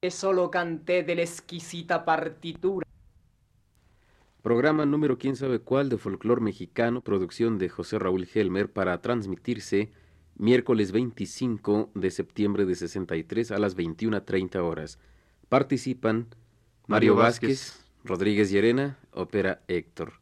que 0.00 0.10
solo 0.10 0.50
canté 0.50 1.02
de 1.02 1.14
la 1.14 1.22
exquisita 1.22 2.06
partitura. 2.06 2.86
Programa 4.40 4.86
número 4.86 5.18
quién 5.18 5.36
sabe 5.36 5.58
cuál 5.58 5.90
de 5.90 5.98
folclor 5.98 6.40
mexicano, 6.40 7.02
producción 7.02 7.58
de 7.58 7.68
José 7.68 7.98
Raúl 7.98 8.26
Helmer 8.32 8.72
para 8.72 8.98
transmitirse 9.02 9.92
miércoles 10.36 10.92
25 10.92 11.90
de 11.94 12.10
septiembre 12.10 12.64
de 12.64 12.76
63 12.76 13.50
a 13.50 13.58
las 13.58 13.76
21.30 13.76 14.56
horas. 14.62 14.98
Participan 15.50 16.28
Mario, 16.86 17.14
Vázquez, 17.16 17.84
Rodríguez 18.02 18.50
Llerena, 18.50 18.98
Ópera 19.12 19.60
Héctor. 19.68 20.19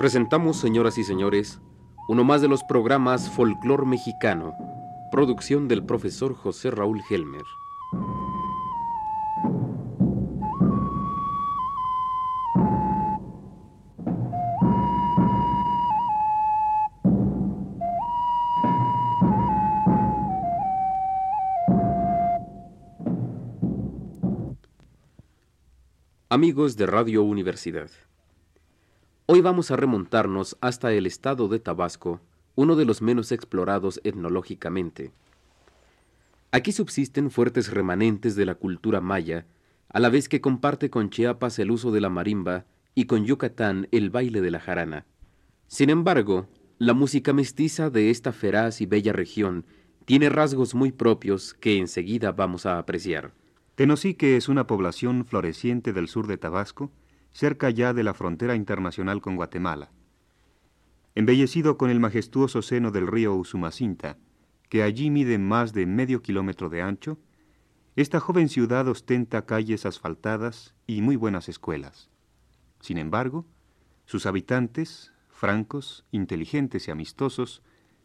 Presentamos, 0.00 0.56
señoras 0.56 0.96
y 0.96 1.04
señores, 1.04 1.60
uno 2.08 2.24
más 2.24 2.40
de 2.40 2.48
los 2.48 2.64
programas 2.64 3.28
Folclor 3.28 3.84
Mexicano, 3.84 4.54
producción 5.12 5.68
del 5.68 5.84
profesor 5.84 6.34
José 6.34 6.70
Raúl 6.70 7.02
Helmer. 7.10 7.44
Amigos 26.30 26.78
de 26.78 26.86
Radio 26.86 27.22
Universidad. 27.22 27.90
Hoy 29.32 29.42
vamos 29.42 29.70
a 29.70 29.76
remontarnos 29.76 30.56
hasta 30.60 30.92
el 30.92 31.06
estado 31.06 31.46
de 31.46 31.60
Tabasco, 31.60 32.20
uno 32.56 32.74
de 32.74 32.84
los 32.84 33.00
menos 33.00 33.30
explorados 33.30 34.00
etnológicamente. 34.02 35.12
Aquí 36.50 36.72
subsisten 36.72 37.30
fuertes 37.30 37.70
remanentes 37.70 38.34
de 38.34 38.44
la 38.44 38.56
cultura 38.56 39.00
maya, 39.00 39.46
a 39.88 40.00
la 40.00 40.08
vez 40.08 40.28
que 40.28 40.40
comparte 40.40 40.90
con 40.90 41.10
Chiapas 41.10 41.60
el 41.60 41.70
uso 41.70 41.92
de 41.92 42.00
la 42.00 42.08
marimba 42.08 42.64
y 42.96 43.04
con 43.04 43.24
Yucatán 43.24 43.86
el 43.92 44.10
baile 44.10 44.40
de 44.40 44.50
la 44.50 44.58
jarana. 44.58 45.06
Sin 45.68 45.90
embargo, 45.90 46.48
la 46.78 46.92
música 46.92 47.32
mestiza 47.32 47.88
de 47.88 48.10
esta 48.10 48.32
feraz 48.32 48.80
y 48.80 48.86
bella 48.86 49.12
región 49.12 49.64
tiene 50.06 50.28
rasgos 50.28 50.74
muy 50.74 50.90
propios 50.90 51.54
que 51.54 51.78
enseguida 51.78 52.32
vamos 52.32 52.66
a 52.66 52.80
apreciar. 52.80 53.32
Tenosique 53.76 54.36
es 54.36 54.48
una 54.48 54.66
población 54.66 55.24
floreciente 55.24 55.92
del 55.92 56.08
sur 56.08 56.26
de 56.26 56.36
Tabasco, 56.36 56.90
cerca 57.32 57.70
ya 57.70 57.92
de 57.92 58.02
la 58.02 58.14
frontera 58.14 58.54
internacional 58.54 59.20
con 59.20 59.36
Guatemala. 59.36 59.90
Embellecido 61.14 61.76
con 61.76 61.90
el 61.90 62.00
majestuoso 62.00 62.62
seno 62.62 62.90
del 62.90 63.06
río 63.06 63.34
Usumacinta, 63.34 64.18
que 64.68 64.82
allí 64.82 65.10
mide 65.10 65.38
más 65.38 65.72
de 65.72 65.86
medio 65.86 66.22
kilómetro 66.22 66.68
de 66.68 66.82
ancho, 66.82 67.18
esta 67.96 68.20
joven 68.20 68.48
ciudad 68.48 68.86
ostenta 68.88 69.44
calles 69.44 69.84
asfaltadas 69.84 70.74
y 70.86 71.02
muy 71.02 71.16
buenas 71.16 71.48
escuelas. 71.48 72.08
Sin 72.80 72.96
embargo, 72.98 73.46
sus 74.06 74.26
habitantes, 74.26 75.12
francos, 75.28 76.04
inteligentes 76.12 76.86
y 76.86 76.90
amistosos, 76.90 77.62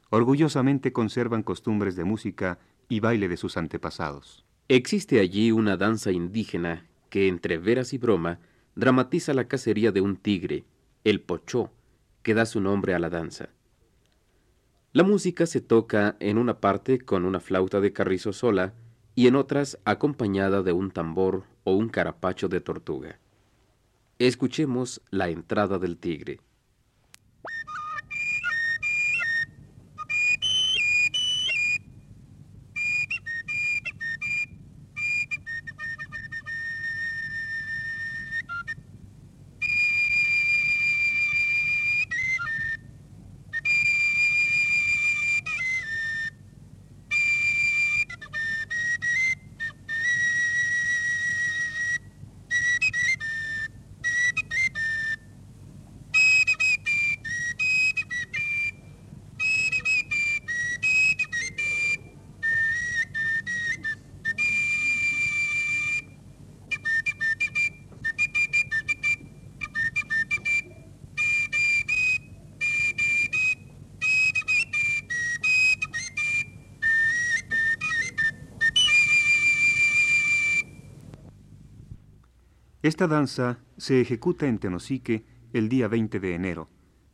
orgullosamente 0.09 0.91
conservan 0.91 1.43
costumbres 1.43 1.95
de 1.95 2.03
música 2.03 2.59
y 2.89 2.99
baile 2.99 3.27
de 3.27 3.37
sus 3.37 3.57
antepasados. 3.57 4.45
Existe 4.67 5.19
allí 5.19 5.51
una 5.51 5.77
danza 5.77 6.11
indígena 6.11 6.87
que, 7.09 7.27
entre 7.27 7.57
veras 7.57 7.93
y 7.93 7.97
broma, 7.97 8.39
dramatiza 8.75 9.33
la 9.33 9.47
cacería 9.47 9.91
de 9.91 10.01
un 10.01 10.17
tigre, 10.17 10.65
el 11.03 11.21
pochó, 11.21 11.71
que 12.23 12.33
da 12.33 12.45
su 12.45 12.59
nombre 12.61 12.93
a 12.93 12.99
la 12.99 13.09
danza. 13.09 13.49
La 14.91 15.03
música 15.03 15.45
se 15.45 15.61
toca 15.61 16.15
en 16.19 16.37
una 16.37 16.59
parte 16.59 16.99
con 16.99 17.25
una 17.25 17.39
flauta 17.39 17.81
de 17.81 17.93
carrizo 17.93 18.33
sola 18.33 18.73
y 19.13 19.27
en 19.27 19.35
otras 19.35 19.79
acompañada 19.85 20.61
de 20.61 20.73
un 20.73 20.91
tambor 20.91 21.43
o 21.63 21.73
un 21.73 21.89
carapacho 21.89 22.47
de 22.47 22.61
tortuga. 22.61 23.19
Escuchemos 24.19 25.01
la 25.09 25.29
entrada 25.29 25.79
del 25.79 25.97
tigre. 25.97 26.39
Esta 82.85 83.07
danza 83.07 83.57
se 83.77 83.99
ejecuta 83.99 84.45
en 84.45 84.59
Tenosique 84.59 85.25
el 85.53 85.69
día 85.69 85.87
20 85.87 86.19
de 86.19 86.35
enero, 86.35 86.69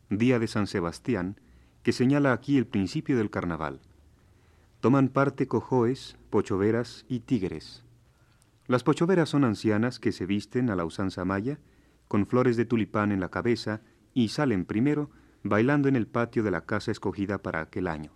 día 0.09 0.37
de 0.37 0.47
San 0.47 0.67
Sebastián, 0.67 1.39
que 1.81 1.93
señala 1.93 2.33
aquí 2.33 2.57
el 2.57 2.67
principio 2.67 3.17
del 3.17 3.29
carnaval. 3.29 3.79
Toman 4.81 5.07
parte 5.07 5.47
cojoes, 5.47 6.17
pochoveras 6.29 7.05
y 7.07 7.21
tigres. 7.21 7.85
Las 8.67 8.83
pochoveras 8.83 9.29
son 9.29 9.45
ancianas 9.45 10.01
que 10.01 10.11
se 10.11 10.25
visten 10.25 10.69
a 10.69 10.75
la 10.75 10.83
usanza 10.83 11.23
maya, 11.23 11.57
con 12.09 12.27
flores 12.27 12.57
de 12.57 12.65
tulipán 12.65 13.13
en 13.13 13.21
la 13.21 13.29
cabeza 13.29 13.79
y 14.13 14.27
salen 14.27 14.65
primero 14.65 15.09
bailando 15.41 15.87
en 15.87 15.95
el 15.95 16.05
patio 16.05 16.43
de 16.43 16.51
la 16.51 16.65
casa 16.65 16.91
escogida 16.91 17.37
para 17.37 17.61
aquel 17.61 17.87
año. 17.87 18.11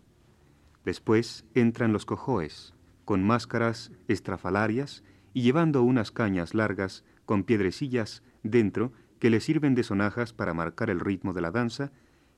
Después 0.84 1.46
entran 1.54 1.94
los 1.94 2.06
cojoes, 2.06 2.74
con 3.06 3.24
máscaras 3.24 3.94
estrafalarias 4.10 5.06
y 5.34 5.44
llevando 5.44 5.84
unas 5.84 6.12
cañas 6.12 6.54
largas 6.54 7.06
con 7.26 7.44
piedrecillas 7.44 8.24
dentro 8.44 8.92
que 9.20 9.30
le 9.30 9.40
sirven 9.40 9.76
de 9.76 9.84
sonajas 9.84 10.34
para 10.34 10.54
marcar 10.54 10.90
el 10.90 11.00
ritmo 11.00 11.34
de 11.34 11.42
la 11.42 11.52
danza, 11.52 11.92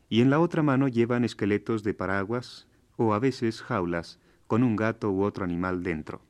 y 0.10 0.22
en 0.22 0.30
la 0.30 0.40
otra 0.40 0.64
mano 0.64 0.88
llevan 0.88 1.26
esqueletos 1.26 1.84
de 1.84 1.94
paraguas 1.94 2.68
o 2.96 3.14
a 3.14 3.20
veces 3.20 3.62
jaulas 3.62 4.20
con 4.48 4.64
un 4.64 4.76
gato 4.76 5.12
u 5.12 5.24
otro 5.24 5.44
animal 5.44 5.84
dentro. 5.84 6.22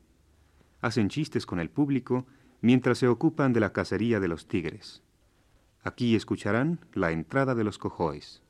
Hacen 0.81 1.09
chistes 1.09 1.45
con 1.45 1.59
el 1.59 1.69
público 1.69 2.25
mientras 2.61 2.97
se 2.97 3.07
ocupan 3.07 3.53
de 3.53 3.59
la 3.59 3.73
cacería 3.73 4.19
de 4.19 4.27
los 4.27 4.47
tigres. 4.47 5.03
Aquí 5.83 6.15
escucharán 6.15 6.79
la 6.93 7.11
entrada 7.11 7.55
de 7.55 7.63
los 7.63 7.77
cojoes. 7.77 8.43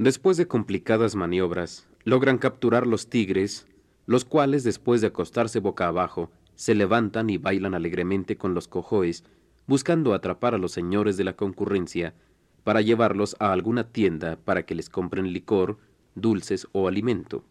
Después 0.00 0.38
de 0.38 0.48
complicadas 0.48 1.14
maniobras, 1.14 1.86
logran 2.04 2.38
capturar 2.38 2.86
los 2.86 3.10
tigres, 3.10 3.66
los 4.06 4.24
cuales, 4.24 4.64
después 4.64 5.02
de 5.02 5.08
acostarse 5.08 5.60
boca 5.60 5.88
abajo, 5.88 6.30
se 6.54 6.74
levantan 6.74 7.28
y 7.28 7.36
bailan 7.36 7.74
alegremente 7.74 8.38
con 8.38 8.54
los 8.54 8.66
cojoes, 8.66 9.24
buscando 9.66 10.14
atrapar 10.14 10.54
a 10.54 10.58
los 10.58 10.72
señores 10.72 11.18
de 11.18 11.24
la 11.24 11.34
concurrencia 11.34 12.14
para 12.64 12.80
llevarlos 12.80 13.36
a 13.40 13.52
alguna 13.52 13.92
tienda 13.92 14.38
para 14.42 14.64
que 14.64 14.74
les 14.74 14.88
compren 14.88 15.34
licor, 15.34 15.76
dulces 16.14 16.66
o 16.72 16.88
alimento. 16.88 17.44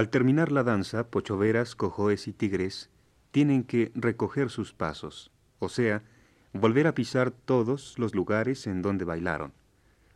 Al 0.00 0.08
terminar 0.08 0.50
la 0.50 0.62
danza, 0.62 1.10
pochoveras, 1.10 1.74
cojoes 1.74 2.26
y 2.26 2.32
tigres 2.32 2.88
tienen 3.32 3.64
que 3.64 3.92
recoger 3.94 4.48
sus 4.48 4.72
pasos, 4.72 5.30
o 5.58 5.68
sea, 5.68 6.02
volver 6.54 6.86
a 6.86 6.94
pisar 6.94 7.30
todos 7.30 7.98
los 7.98 8.14
lugares 8.14 8.66
en 8.66 8.80
donde 8.80 9.04
bailaron. 9.04 9.52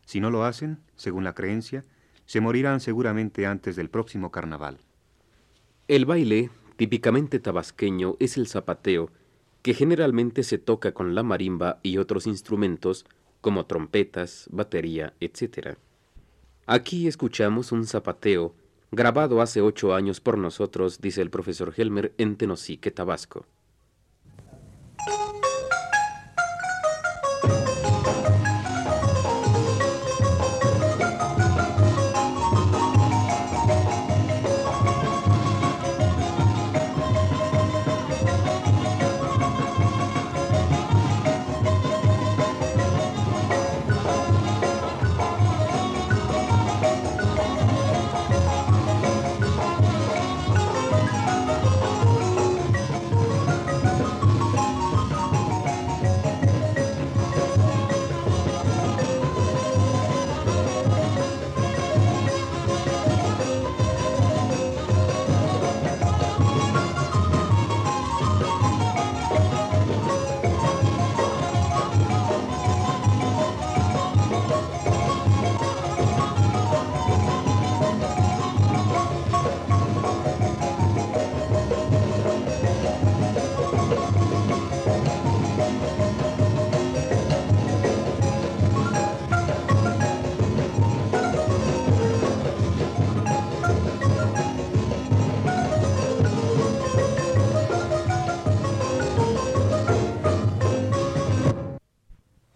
Si 0.06 0.20
no 0.20 0.30
lo 0.30 0.44
hacen, 0.46 0.78
según 0.96 1.22
la 1.22 1.34
creencia, 1.34 1.84
se 2.24 2.40
morirán 2.40 2.80
seguramente 2.80 3.44
antes 3.44 3.76
del 3.76 3.90
próximo 3.90 4.30
carnaval. 4.30 4.78
El 5.86 6.06
baile, 6.06 6.48
típicamente 6.76 7.38
tabasqueño, 7.38 8.16
es 8.20 8.38
el 8.38 8.46
zapateo, 8.46 9.10
que 9.60 9.74
generalmente 9.74 10.44
se 10.44 10.56
toca 10.56 10.92
con 10.94 11.14
la 11.14 11.22
marimba 11.22 11.80
y 11.82 11.98
otros 11.98 12.26
instrumentos 12.26 13.04
como 13.42 13.66
trompetas, 13.66 14.48
batería, 14.50 15.12
etc. 15.20 15.76
Aquí 16.64 17.06
escuchamos 17.06 17.70
un 17.70 17.86
zapateo 17.86 18.54
grabado 18.94 19.40
hace 19.40 19.60
ocho 19.60 19.94
años 19.94 20.20
por 20.20 20.38
nosotros, 20.38 21.00
dice 21.00 21.22
el 21.22 21.30
profesor 21.30 21.72
Helmer, 21.76 22.14
en 22.18 22.36
Tenosique, 22.36 22.90
Tabasco. 22.90 23.46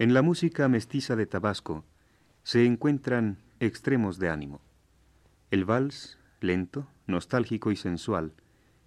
En 0.09 0.15
la 0.15 0.23
música 0.23 0.69
mestiza 0.69 1.17
de 1.17 1.27
Tabasco 1.27 1.85
se 2.43 2.65
encuentran 2.65 3.37
extremos 3.61 4.19
de 4.19 4.31
ánimo. 4.31 4.63
El 5.51 5.67
vals, 5.67 6.17
lento, 6.41 6.89
nostálgico 7.07 7.73
y 7.73 7.77
sensual, 7.77 8.33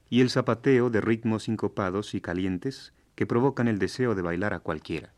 y 0.09 0.21
el 0.21 0.31
zapateo 0.31 0.89
de 0.89 0.99
ritmos 0.99 1.43
sincopados 1.43 2.15
y 2.15 2.21
calientes 2.21 2.91
que 3.13 3.27
provocan 3.27 3.67
el 3.67 3.77
deseo 3.77 4.15
de 4.15 4.23
bailar 4.23 4.55
a 4.55 4.61
cualquiera. 4.61 5.13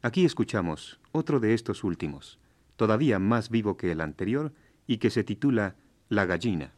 Aquí 0.00 0.24
escuchamos 0.24 1.00
otro 1.10 1.40
de 1.40 1.54
estos 1.54 1.82
últimos, 1.82 2.38
todavía 2.76 3.18
más 3.18 3.50
vivo 3.50 3.76
que 3.76 3.90
el 3.90 4.02
anterior 4.02 4.52
y 4.86 4.98
que 4.98 5.10
se 5.10 5.24
titula 5.24 5.74
La 6.08 6.24
gallina. 6.24 6.70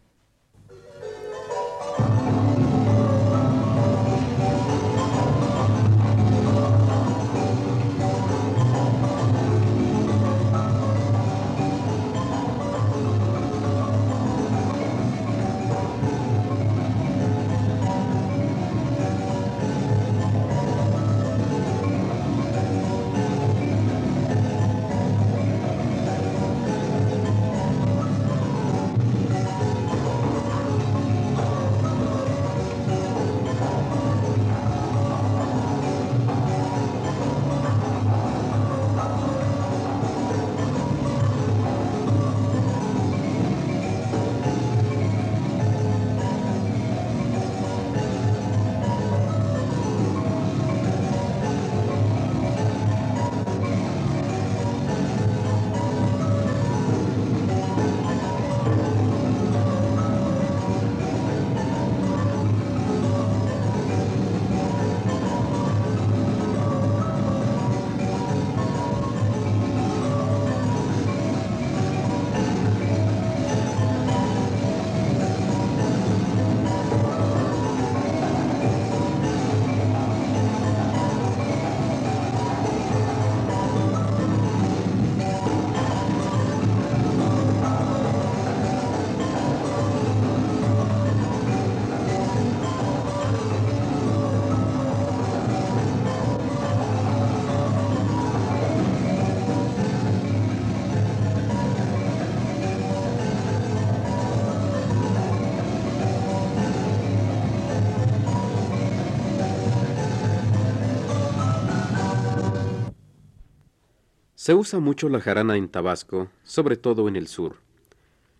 Se 114.43 114.55
usa 114.55 114.81
mucho 114.81 115.09
la 115.09 115.21
jarana 115.21 115.57
en 115.57 115.69
Tabasco, 115.69 116.29
sobre 116.43 116.77
todo 116.77 117.07
en 117.07 117.15
el 117.15 117.29
sur. 117.29 117.59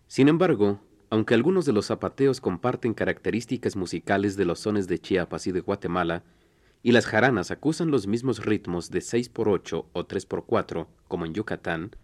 Sin 0.07 0.27
embargo, 0.27 0.81
aunque 1.09 1.33
algunos 1.33 1.63
de 1.63 1.71
los 1.71 1.85
zapateos 1.85 2.41
comparten 2.41 2.93
características 2.93 3.77
musicales 3.77 4.35
de 4.35 4.43
los 4.43 4.59
sones 4.59 4.89
de 4.89 4.99
Chiapas 4.99 5.47
y 5.47 5.53
de 5.53 5.61
Guatemala, 5.61 6.25
y 6.81 6.91
las 6.91 7.05
jaranas 7.05 7.51
acusan 7.51 7.89
los 7.89 8.05
mismos 8.05 8.43
ritmos 8.43 8.91
de 8.91 8.99
6x8 8.99 9.85
o 9.93 10.03
3x4, 10.05 10.87
como 11.07 11.25
en 11.25 11.33
Yucatán, 11.33 11.95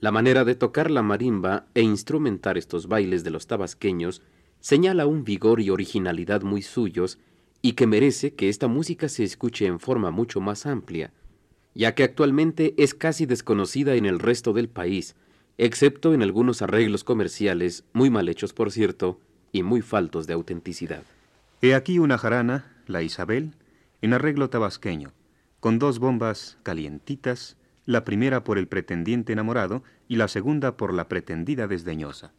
la 0.00 0.10
manera 0.10 0.46
de 0.46 0.54
tocar 0.54 0.90
la 0.90 1.02
marimba 1.02 1.66
e 1.74 1.82
instrumentar 1.82 2.56
estos 2.56 2.88
bailes 2.88 3.24
de 3.24 3.30
los 3.30 3.46
tabasqueños 3.46 4.22
señala 4.60 5.04
un 5.04 5.22
vigor 5.22 5.60
y 5.60 5.68
originalidad 5.68 6.40
muy 6.40 6.62
suyos 6.62 7.18
y 7.60 7.72
que 7.72 7.86
merece 7.86 8.32
que 8.32 8.48
esta 8.48 8.68
música 8.68 9.10
se 9.10 9.22
escuche 9.22 9.66
en 9.66 9.80
forma 9.80 10.10
mucho 10.10 10.40
más 10.40 10.64
amplia, 10.64 11.12
ya 11.74 11.94
que 11.94 12.04
actualmente 12.04 12.74
es 12.78 12.94
casi 12.94 13.26
desconocida 13.26 13.94
en 13.94 14.06
el 14.06 14.18
resto 14.18 14.52
del 14.52 14.68
país, 14.68 15.16
excepto 15.58 16.14
en 16.14 16.22
algunos 16.22 16.62
arreglos 16.62 17.04
comerciales, 17.04 17.84
muy 17.92 18.10
mal 18.10 18.28
hechos 18.28 18.52
por 18.52 18.70
cierto, 18.70 19.20
y 19.52 19.62
muy 19.62 19.82
faltos 19.82 20.26
de 20.26 20.34
autenticidad. 20.34 21.02
He 21.60 21.74
aquí 21.74 21.98
una 21.98 22.18
jarana, 22.18 22.72
la 22.86 23.02
Isabel, 23.02 23.52
en 24.02 24.12
arreglo 24.12 24.50
tabasqueño, 24.50 25.12
con 25.60 25.78
dos 25.78 25.98
bombas 25.98 26.58
calientitas, 26.62 27.56
la 27.86 28.04
primera 28.04 28.44
por 28.44 28.58
el 28.58 28.68
pretendiente 28.68 29.32
enamorado 29.32 29.82
y 30.08 30.16
la 30.16 30.28
segunda 30.28 30.76
por 30.76 30.92
la 30.92 31.08
pretendida 31.08 31.66
desdeñosa. 31.66 32.32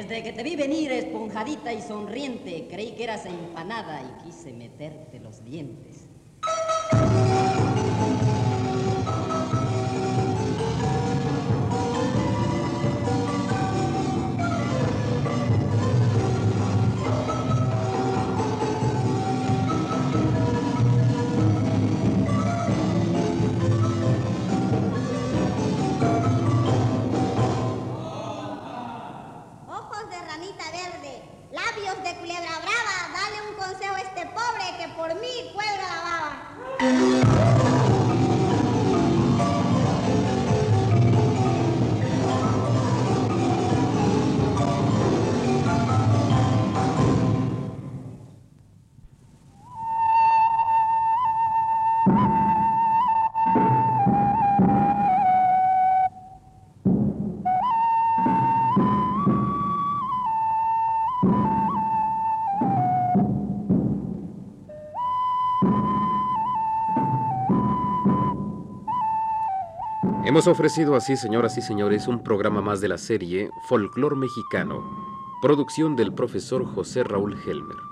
Desde 0.00 0.22
que 0.22 0.32
te 0.32 0.42
vi 0.42 0.56
venir 0.56 0.90
esponjadita 0.92 1.74
y 1.74 1.82
sonriente, 1.82 2.66
creí 2.70 2.92
que 2.92 3.04
eras 3.04 3.26
empanada 3.26 4.00
y 4.00 4.24
quise 4.24 4.50
meterte 4.50 5.20
los 5.20 5.44
dientes. 5.44 6.06
Hemos 70.22 70.46
ofrecido 70.46 70.96
así, 70.96 71.16
señoras 71.16 71.56
y 71.56 71.62
señores, 71.62 72.06
un 72.06 72.22
programa 72.22 72.60
más 72.60 72.82
de 72.82 72.88
la 72.88 72.98
serie 72.98 73.50
Folclor 73.68 74.16
Mexicano, 74.16 74.84
producción 75.40 75.96
del 75.96 76.12
profesor 76.12 76.66
José 76.66 77.02
Raúl 77.04 77.38
Helmer. 77.46 77.89